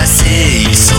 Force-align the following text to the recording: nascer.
nascer. 0.00 0.89